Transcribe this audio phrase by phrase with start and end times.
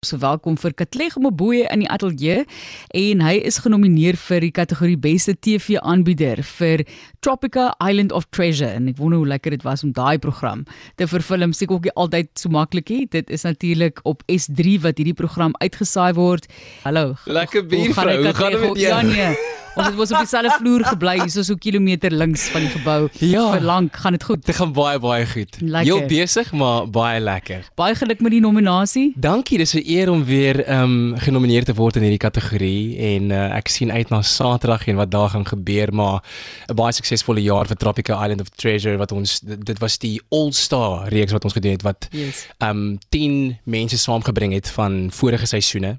[0.00, 2.46] So welkom vir Katlego Moboe in die ateljee
[2.96, 6.86] en hy is genomineer vir die kategorie beste TV-aanbieder vir
[7.20, 10.64] Tropica Island of Treasure en ek wonder hoe lekker dit was om daai program
[10.96, 11.52] te vervilm.
[11.52, 13.04] Seker ook nie altyd so maklik nie.
[13.12, 16.48] Dit is natuurlik op S3 wat hierdie program uitgesaai word.
[16.88, 17.18] Hallo.
[17.28, 18.22] Lekker buurvrou.
[18.24, 18.88] Hoe gaan dit met jou?
[18.88, 19.59] Ja nee.
[19.76, 23.08] Ons het mos op dieselfde vloer gebly hier so 'n kilometer links van die gebou.
[23.18, 23.52] Ja.
[23.52, 24.44] Vir lank gaan dit goed.
[24.46, 25.56] Dit gaan baie baie goed.
[25.60, 25.94] Lekker.
[25.94, 27.68] Heel besig, maar baie lekker.
[27.74, 29.12] Baie geluk met die nominasie.
[29.16, 33.30] Dankie, dis 'n eer om weer ehm um, genomineer te word in hierdie kategorie en
[33.30, 36.22] uh, ek sien uit na Saterdag en wat daar gaan gebeur, maar
[36.68, 40.20] 'n baie suksesvolle jaar vir Tropica Island of Treasure wat ons dit, dit was die
[40.30, 42.46] All-Star reeks wat ons gedoen het wat Yes.
[42.58, 45.98] ehm um, 10 mense saamgebring het van vorige seisoene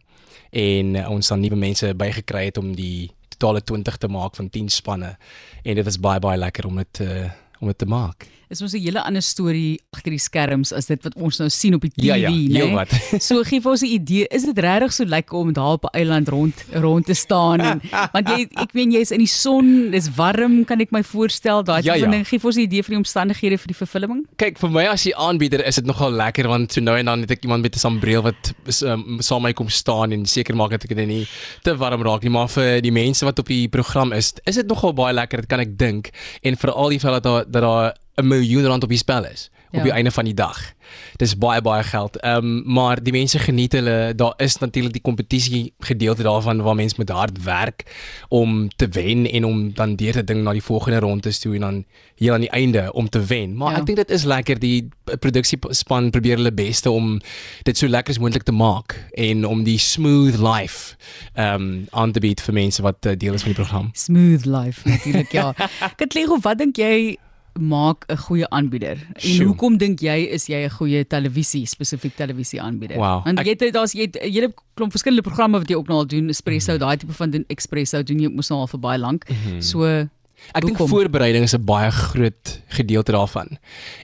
[0.49, 4.49] en uh, ons dan nuwe mense bygekry het om die totale 20 te maak van
[4.49, 5.15] 10 spanne.
[5.63, 7.29] En dit was baie baie lekker om dit uh,
[7.61, 8.27] om dit te maak.
[8.51, 11.73] Is mos 'n hele ander storie agter die skerms as dit wat ons nou sien
[11.73, 12.57] op die TV, Ja, ja, né?
[12.59, 12.91] heelwat.
[13.27, 15.95] So gee vir ons 'n idee, is dit regtig so lekker om daar op 'n
[15.97, 17.81] eiland rond rond te staan en
[18.13, 21.81] want jy ek meen jy's in die son, dis warm, kan ek my voorstel, daai
[21.83, 22.09] Ja, ja.
[22.11, 22.27] ding.
[22.27, 24.25] Gee vir ons 'n idee van die omstandighede vir die vervulling?
[24.35, 27.21] Kyk, vir my as die aanbieder is dit nogal lekker want so nou en dan
[27.21, 30.71] het ek iemand met 'n sambreel wat um, saam my kom staan en seker maak
[30.71, 31.25] dat ek dit nie
[31.63, 34.67] te warm raak nie, maar vir die mense wat op die program is, is dit
[34.67, 36.09] nogal baie lekker, dit kan ek dink.
[36.43, 39.49] En veral die feit dat daar dat daar 'n miljoen rand op die spel is
[39.71, 39.83] op Ja.
[39.83, 40.73] die einde van die dag.
[41.15, 42.17] Dis baie baie geld.
[42.19, 44.13] Ehm um, maar die mense geniet hulle.
[44.15, 47.83] Daar is natuurlik die kompetisie gedeelte daarvan waar mense met hard werk
[48.29, 51.61] om te wen en om dan deur te ding na die volgende rondes toe en
[51.61, 51.85] dan
[52.15, 53.55] heel aan die einde om te wen.
[53.57, 53.77] Maar Ja.
[53.79, 57.19] ek dink dit is lekker die produksiespan probeer hulle beste om
[57.63, 60.95] dit so lekker as moontlik te maak en om die smooth life
[61.33, 63.89] ehm um, aan te bied vir mense wat uh, deel is van die program.
[63.93, 65.53] Smooth life natuurlik, ja.
[65.99, 67.17] Katlego, wat dink jy
[67.59, 68.97] maak 'n goeie aanbieder?
[69.13, 69.45] En Sjoe.
[69.45, 72.97] hoekom dink jy is jy 'n goeie televisie, spesifiek televisie aanbieder?
[72.97, 73.25] Wow.
[73.25, 75.99] Want jy het daar's jy het 'n hele klomp verskillende programme wat jy ook nou
[75.99, 78.99] al doen, Espresso, daai tipe van doen Espresso doen jy mos nou al vir baie
[78.99, 79.25] lank.
[79.59, 80.07] So
[80.57, 83.57] Ek dink voorbereiding is 'n baie groot gedeelte daarvan.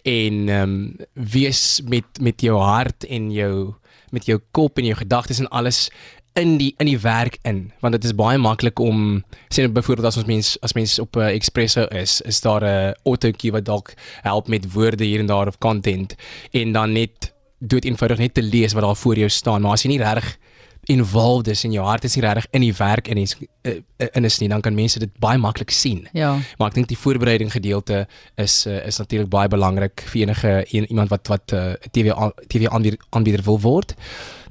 [0.03, 3.73] En ehm um, wees met met jou hart en jou
[4.11, 5.89] met jou kop en jou gedagtes en alles
[6.37, 9.23] in die in die werk in want dit is baie maklik om
[9.57, 12.93] nou byvoorbeeld as ons mens as mens op 'n uh, espresso is is daar 'n
[13.03, 16.15] autootjie wat dalk help met woorde hier en daar of content
[16.51, 19.83] en dan net dood eenvoudig net te lees wat daar voor jou staan maar as
[19.83, 20.37] jy nie regtig
[20.85, 23.81] involved is en jou hart is nie regtig in die werk in is uh,
[24.13, 26.37] in is nie dan kan mense dit baie maklik sien ja.
[26.57, 30.87] maar ek dink die voorbereiding gedeelte is uh, is natuurlik baie belangrik vir enige een,
[30.87, 33.95] iemand wat wat 'n uh, TV aan- TV aanbieder aanbieder wil word.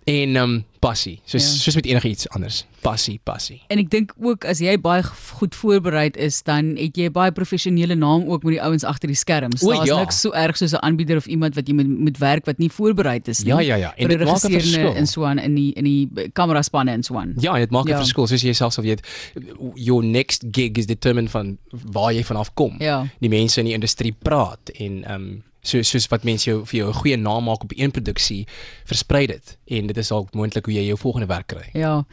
[0.07, 1.49] En um, passie, soos Ja.
[1.51, 1.55] ja.
[1.65, 2.61] soos met enigiets anders.
[2.81, 3.57] Passie, passie.
[3.67, 7.33] En ek dink ook as jy baie goed voorberei is, dan het jy 'n baie
[7.35, 9.65] professionele naam ook met die ouens agter die skerms.
[9.65, 9.99] O, Daar's ja.
[9.99, 12.71] niks so erg soos 'n aanbieder of iemand wat jy moet moet werk wat nie
[12.71, 13.49] voorberei is nie.
[13.53, 13.95] Ja, ja, ja.
[13.97, 14.95] En dit maak 'n verskil.
[14.95, 17.35] en so aan in die in die kameraspanne en so aan.
[17.41, 17.97] Ja, dit maak 'n Ja.
[17.99, 19.03] verskil soos jy self sal weet.
[19.75, 21.59] Your next gig is determined van
[21.93, 22.77] waar jy vanaf kom.
[22.79, 23.07] Ja.
[23.21, 26.89] Die mense in die industrie praat en um, so soos wat mense jou vir jou
[26.89, 28.47] 'n goeie naam maak op een produksie,
[28.85, 31.67] versprei dit en dit is dalk moontlik hoe jy jou volgende werk kry.
[31.73, 32.05] Ja.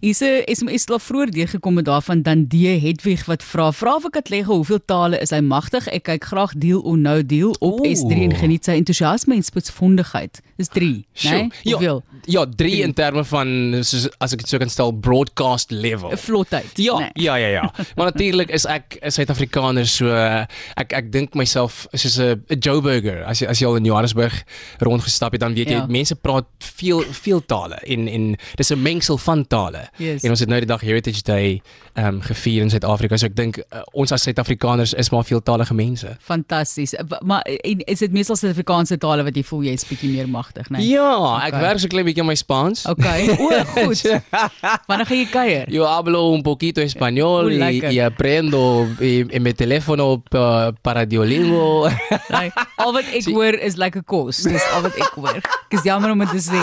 [0.00, 4.10] Hier's 'n SMS daar vroeër deurgekom met daarvan dan D Hedwig wat vra: "Vra vir
[4.10, 5.88] Katlego hoeveel tale is hy magtig?
[5.88, 7.96] Ek kyk graag deel or no deel op Ooh.
[7.96, 11.30] S3 en geniet sy entoesiasme en spitsvondigheid." Dis 3, né?
[11.30, 11.50] Nee?
[11.62, 12.02] Ja, Hoeveel?
[12.24, 16.10] ja, 3 in terme van soos as ek dit so kan stel broadcast level.
[16.12, 16.70] 'n Vlotheid.
[16.74, 17.10] Ja, né?
[17.12, 17.72] ja, ja, ja.
[17.96, 20.44] Maar natuurlik is ek 'n Suid-Afrikaner so uh,
[20.76, 23.24] ek ek dink myself soos 'n 'n Joe Burger.
[23.24, 24.42] As jy al in Johannesburg
[24.78, 25.86] rondgestap het, dan weet jy Ja.
[25.88, 29.88] mense praat veel veel tale en en dis 'n mengsel van tale.
[29.96, 30.22] Yes.
[30.22, 31.60] En ons het nou die dag Heritage Day
[31.94, 33.16] ehm um, gevier in Suid-Afrika.
[33.16, 36.16] So ek dink uh, ons as Suid-Afrikaners is maar veeltalige mense.
[36.20, 36.94] Fantasties.
[37.24, 40.68] Maar en is dit meestal Suid-Afrikaanse tale wat jy voel jy is bietjie meer magtig,
[40.70, 40.78] né?
[40.80, 41.60] Ja, ek Okay.
[41.60, 42.86] werk so klein bietjie aan my Spaans.
[42.86, 43.28] Okay.
[43.30, 44.02] O, goed.
[44.88, 45.64] Wanneer gaan jy kuier?
[45.72, 51.88] Yo hablo un poquito español y, aprendo y, en mi teléfono uh, para Duolingo.
[52.30, 54.42] Nee, al wat ek hoor is lekker kos.
[54.46, 55.40] Dis al wat ek hoor.
[55.70, 56.60] Ek is jammer om dit te sê.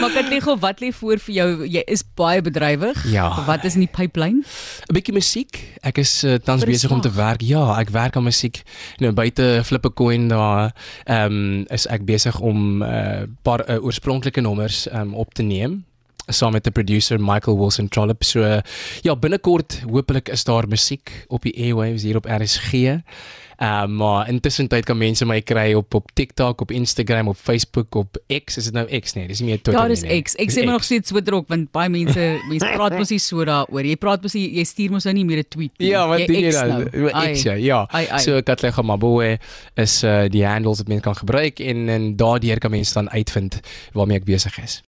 [0.00, 1.48] Maar Katlego, wat lê voor vir jou?
[1.68, 3.02] Jy is baie bedrywig.
[3.12, 3.26] Ja.
[3.44, 4.40] Wat is in die pipeline?
[4.88, 5.60] 'n bietjie musiek.
[5.84, 7.44] Ek is uh, tans besig om te werk.
[7.44, 8.62] Ja, ek werk aan musiek.
[9.04, 10.72] Nou buite Flippe Coin daar
[11.04, 15.34] ehm um, is ek besig om 'n uh, paar uh, oorspronklike nommers ehm um, op
[15.34, 15.84] te neem
[16.28, 18.22] saam met 'n producer Michael Wilson Trollop.
[18.24, 18.60] So
[19.02, 22.72] ja, binnekort hopelik is daar musiek op die airwaves hier op RSG.
[23.56, 27.36] Ehm um, maar intussen tyd kan mense my kry op op TikTok, op Instagram, op
[27.36, 28.56] Facebook, op X.
[28.56, 29.26] Is dit nou X nee?
[29.26, 30.10] Dis nie meer Twitter Ja, dis nie.
[30.10, 30.22] nee.
[30.22, 30.34] X.
[30.34, 33.18] Ek Dis sê maar nog steeds Twitter ook want baie mense mense praat mos nie
[33.18, 33.84] so daaroor.
[33.84, 35.88] Jy praat mos jy stuur mos nou nie meer 'n tweet nie.
[35.88, 36.68] Ja, wat doen jy dan?
[36.68, 37.32] nou.
[37.34, 37.86] X ja, ja.
[37.90, 38.18] Ai, ai.
[38.20, 39.38] So Katlego Maboe
[39.76, 43.60] is uh die handles wat mense kan gebruik en en daardeur kan mense dan uitvind
[43.92, 44.82] waarmee ek besig is.